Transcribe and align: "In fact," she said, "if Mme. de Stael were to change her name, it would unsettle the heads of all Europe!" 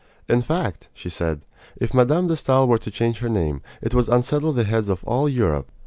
"In 0.27 0.41
fact," 0.41 0.89
she 0.95 1.09
said, 1.09 1.45
"if 1.77 1.93
Mme. 1.93 2.25
de 2.25 2.35
Stael 2.35 2.67
were 2.67 2.79
to 2.79 2.89
change 2.89 3.19
her 3.19 3.29
name, 3.29 3.61
it 3.83 3.93
would 3.93 4.09
unsettle 4.09 4.51
the 4.51 4.63
heads 4.63 4.89
of 4.89 5.03
all 5.03 5.29
Europe!" 5.29 5.69